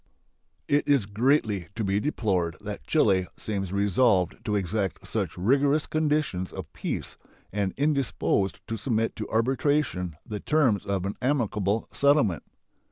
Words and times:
It 0.67 0.87
is 0.89 1.05
greatly 1.05 1.67
to 1.75 1.83
be 1.83 1.99
deplored 1.99 2.57
that 2.59 2.87
Chile 2.87 3.27
seems 3.37 3.71
resolved 3.71 4.43
to 4.45 4.55
exact 4.55 5.05
such 5.07 5.37
rigorous 5.37 5.85
conditions 5.85 6.51
of 6.51 6.73
peace 6.73 7.17
and 7.53 7.71
indisposed 7.77 8.65
to 8.67 8.77
submit 8.77 9.15
to 9.17 9.29
arbitration 9.29 10.17
the 10.25 10.39
terms 10.39 10.87
of 10.87 11.05
an 11.05 11.17
amicable 11.21 11.87
settlement. 11.91 12.41